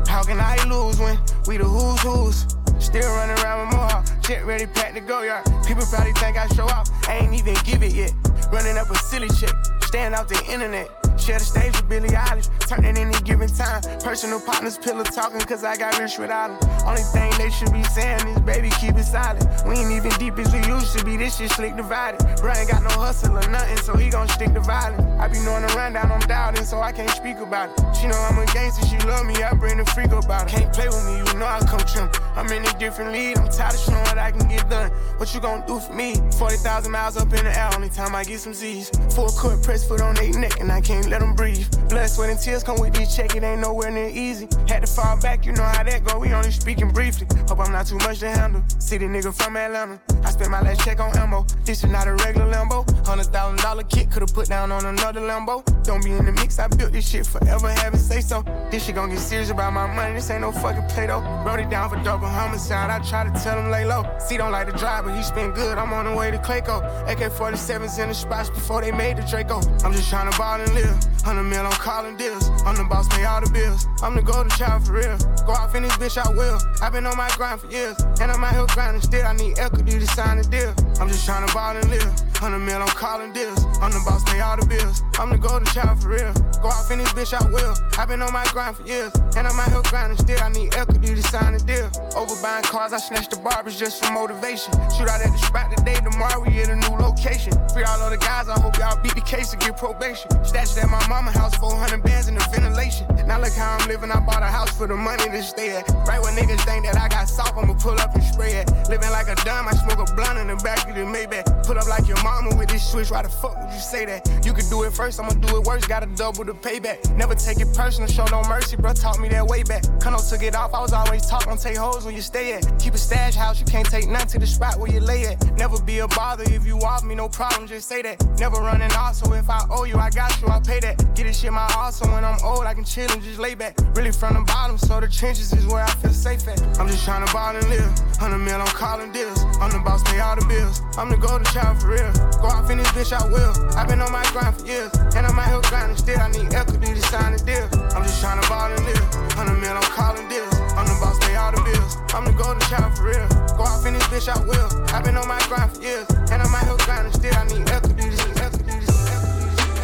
[0.07, 2.45] How can I lose when we the who's who's?
[2.79, 5.45] Still running around with Mohawk, shit ready, packed to go yard.
[5.67, 8.13] People probably think I show off, I ain't even give it yet.
[8.51, 9.51] Running up a silly shit,
[9.81, 10.98] staying out the internet.
[11.19, 13.81] Share the stage with Billie Eilish, turn it any given time.
[13.99, 16.69] Personal partners, pillow talking, cause I got rich without them.
[16.87, 19.45] Only thing they should be saying is, baby, keep it silent.
[19.67, 22.19] We ain't even deep as we used to be, this shit slick divided.
[22.41, 25.03] Bro ain't got no hustle or nothing, so he gon' stick to violence.
[25.19, 27.95] I be knowing the rundown, I'm doubting, so I can't speak about it.
[27.95, 30.55] She know I'm a gangster, she love me, I bring the freak about it.
[30.55, 32.09] Can't play with me, you know I come trim.
[32.35, 34.89] I'm in a different league, I'm tired of showing what I can get done.
[35.17, 36.15] What you gon' do for me?
[36.37, 38.89] 40,000 miles up in the air, only time I get some Z's.
[39.15, 41.67] Full court press foot on they neck, and I can't let them breathe.
[41.89, 44.47] Blood, sweat, and tears come with this check, it ain't nowhere near easy.
[44.67, 47.27] Had to fall back, you know how that go, we only speaking briefly.
[47.47, 48.63] Hope I'm not too much to handle.
[48.77, 49.99] City nigga from Atlanta.
[50.23, 51.45] I spent my last check on ammo.
[51.65, 52.85] This is not a regular Lambo.
[53.05, 55.63] Hundred thousand dollar kit could've put down on another Lambo.
[55.83, 58.43] Don't be in the mix, I built this shit forever, have it say so.
[58.69, 61.21] This shit gon' get serious about my money, this ain't no fucking play though.
[61.45, 64.05] Wrote it down for double homicide, I try to tell him lay low.
[64.19, 66.77] See, don't like to drive, but he spin good, I'm on the way to Clayco.
[67.09, 69.61] AK 47s in the spots before they made the Draco.
[69.83, 70.98] I'm just trying to ball and live.
[71.25, 72.49] 100 mil, I'm calling deals.
[72.65, 73.87] I'm the boss, pay all the bills.
[74.01, 75.17] I'm the golden child for real.
[75.45, 76.59] Go off in this bitch, I will.
[76.81, 79.25] I've been on my grind for years, and I'm out here grinding still.
[79.25, 80.73] I need equity to sign a deal.
[80.99, 82.28] I'm just trying to ball and live.
[82.39, 83.65] 100 mil, I'm calling deals.
[83.83, 85.03] I'm the boss, pay all the bills.
[85.19, 86.31] I'm the golden child for real.
[86.63, 87.75] Go off in this bitch, I will.
[87.99, 90.39] I've been on my grind for years, and I'm out here grinding still.
[90.39, 91.91] I need equity to sign a deal.
[92.15, 94.71] Over buying cars, I snatched the barbers just for motivation.
[94.95, 97.51] Shoot out at the spot today, tomorrow we at a new location.
[97.75, 100.31] Free all of the guys, I hope y'all beat the case and get probation.
[100.45, 103.03] Stashed at my mama house, 400 bands in the ventilation.
[103.27, 105.87] Now look how I'm living, I bought a house for the money to stay at.
[106.07, 108.71] Right when niggas think that I got soft, I'ma pull up and spray it.
[108.87, 111.67] Living like a dime, I smoke a blunt in the back of the Maybach.
[111.67, 114.21] Pull up like your mama with this switch, why the fuck would you say that?
[114.45, 116.97] You could do it first, I'ma do it worse, gotta double the payback.
[117.15, 119.83] Never take it personal, show no mercy, bro, taught me that way back.
[120.03, 122.61] Cuno took it off, I was always taught, don't take hoes where you stay at.
[122.79, 125.37] Keep a stash house, you can't take nothing to the spot where you lay at.
[125.57, 128.17] Never be a bother if you off me, no problem, just say that.
[128.39, 130.97] Never running off, so if I owe you, I got you, I pay that.
[131.15, 133.55] Get this shit my heart, so when I'm old, I can chill and just lay
[133.55, 133.75] back.
[133.95, 136.59] Really from the bottom, so the trenches is where I feel safe at.
[136.79, 137.89] I'm just trying to ball and live.
[138.19, 139.43] 100 mil, I'm calling deals.
[139.59, 140.81] I'm the boss, pay all the bills.
[140.97, 142.18] I'm the golden child for real.
[142.41, 143.51] Go off in this bitch, I will.
[143.75, 146.19] I've been on my grind for years, and I'm out here grinding still.
[146.19, 147.67] I need equity to sign a deal.
[147.95, 149.03] I'm just trying to ball and live.
[149.35, 150.53] 100 mil, I'm calling deals.
[150.77, 151.97] I'm the boss, pay all the bills.
[152.13, 153.27] I'm the golden child for real.
[153.57, 154.69] Go off in this bitch, I will.
[154.93, 157.35] I've been on my grind for years, and I'm out here grinding still.
[157.35, 158.91] I need equity to equity to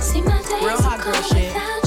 [0.02, 1.85] See my Real hot girl shit.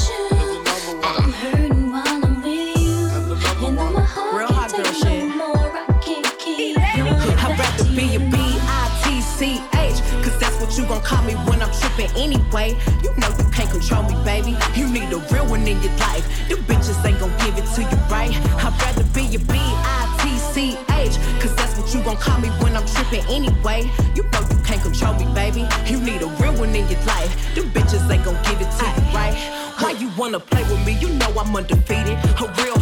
[10.88, 12.76] Gon' call me when I'm trippin' anyway.
[13.02, 14.56] You know you can't control me, baby.
[14.74, 16.24] You need a real one in your life.
[16.48, 18.32] Them bitches ain't gon' give it to you, right?
[18.64, 23.24] I'd rather be your B-I-T-C-H Cause that's what you gon' call me when I'm trippin'
[23.28, 23.90] anyway.
[24.14, 25.68] You know you can't control me, baby.
[25.86, 27.30] You need a real one in your life.
[27.54, 29.36] Them bitches ain't gon' give it to you, right?
[29.78, 30.98] Why you wanna play with me?
[30.98, 32.18] You know I'm undefeated.
[32.40, 32.77] A real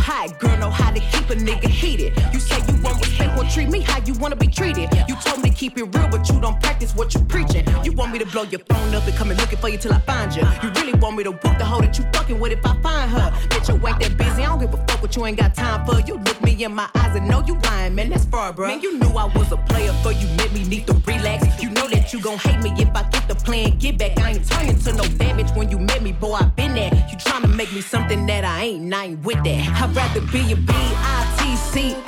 [3.51, 4.89] treat me how you wanna be treated.
[5.09, 7.65] You told me to keep it real but you don't practice what you preaching.
[7.85, 9.93] You want me to blow your phone up and come and looking for you till
[9.93, 12.53] I find you You really want me to whoop the hoe that you fucking with
[12.53, 13.31] if I find her.
[13.49, 15.87] Bitch, you ain't that busy, I don't give a fuck what you ain't got time
[15.87, 16.01] for.
[16.01, 18.81] You look me in my eyes and know you lying, man, that's far, bro Man,
[18.81, 21.63] you knew I was a player for you met me need to relax.
[21.63, 24.19] You know that you gon' hate me if I get the plan, get back.
[24.19, 26.93] I ain't turning to no damage when you met me, boy, I been there.
[27.11, 29.83] You tryna make me something that I ain't, I ain't with that.
[29.83, 32.07] I'd rather be a B-I-T-C-H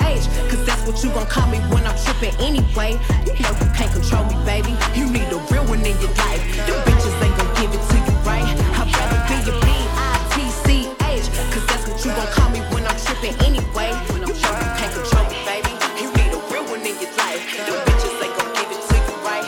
[0.49, 2.97] Cause that's what you gon' call me when I'm trippin' anyway.
[3.25, 4.73] You know you can't control me, baby.
[4.97, 6.41] You need a real one in your life.
[6.65, 8.49] Them bitches ain't gon' give it to you, right?
[8.75, 13.37] I'd rather be a B-I-T-C-H Cause that's what you gon' call me when I'm trippin'
[13.45, 13.93] anyway.
[14.09, 14.49] You know you
[14.81, 15.71] can't control me, baby.
[16.01, 17.41] You need a real one in your life.
[17.65, 19.45] Them bitches ain't gon' give it to you, right?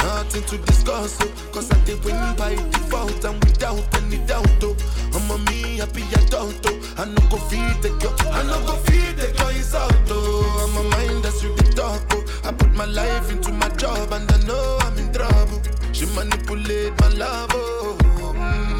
[0.00, 1.16] Nothing to discuss.
[1.52, 4.59] Cause I did win by default and without any doubt,
[5.80, 6.94] a me happy adult, oh.
[6.98, 10.68] I no go feed the girl, I no go feed the girl is out, oh.
[10.68, 12.24] I'm a mind that's you the talk, oh.
[12.44, 15.60] I put my life into my job and I know I'm in trouble.
[15.92, 17.98] She manipulate my love, oh.
[18.34, 18.79] Mm,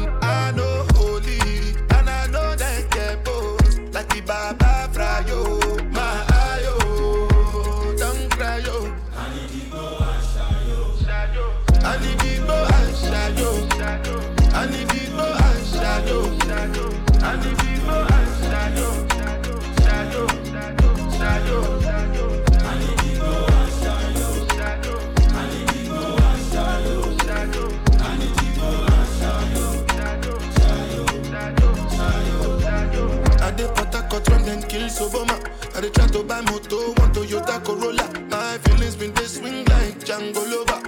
[34.11, 35.39] Cut from then kill Soboma.
[35.73, 38.03] I they try to buy moto, want Toyota Corolla.
[38.29, 40.81] My feelings been they swing like Django Lover.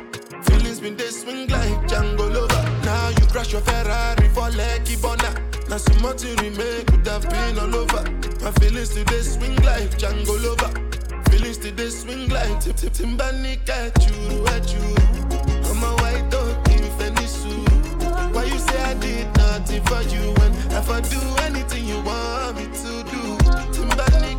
[0.43, 2.63] Feelings been they swing like Django Lover.
[2.83, 5.33] Now you crash your Ferrari for Lucky Bona.
[5.69, 8.03] Now some more to remake could have been all over.
[8.43, 10.71] My feelings today swing like Django Lover.
[11.31, 15.71] Feelings today swing like Tip Tip Timbani Kachuru Achuru.
[15.71, 18.35] I'm a white dog in Fenisu.
[18.35, 22.57] Why you say I did nothing for you when if I do anything you want
[22.57, 22.92] me to?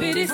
[0.00, 0.26] Bitty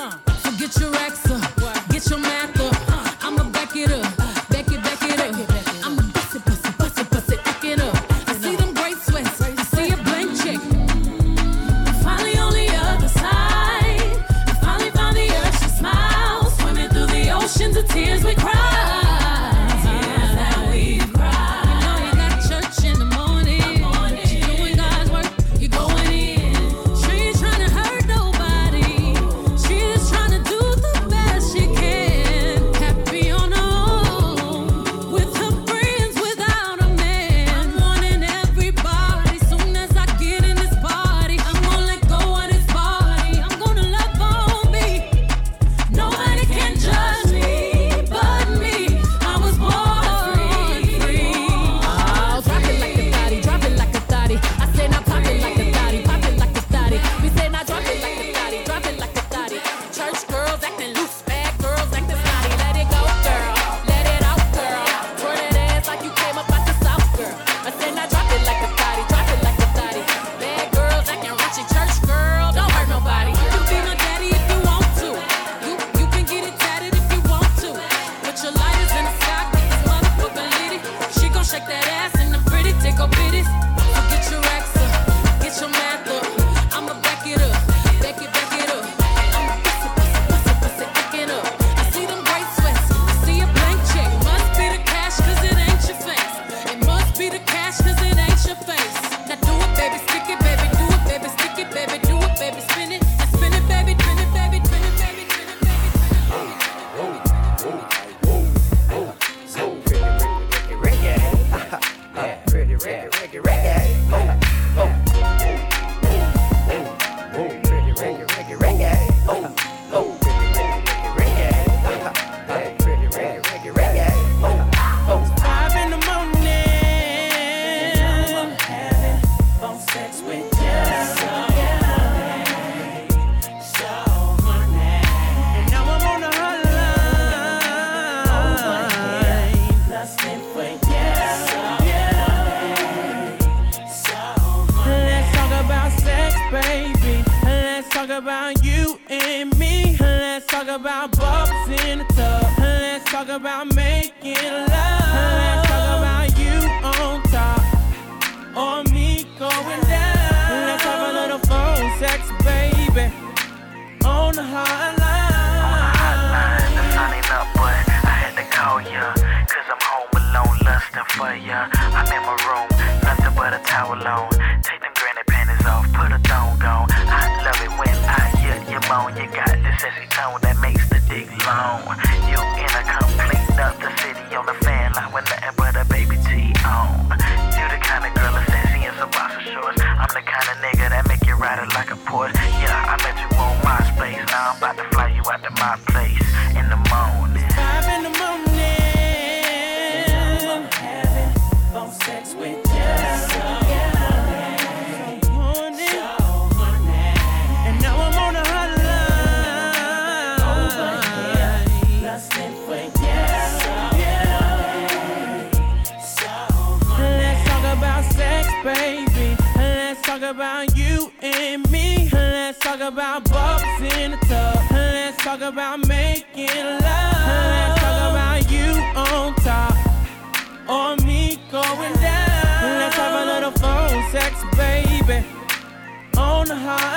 [236.65, 236.96] on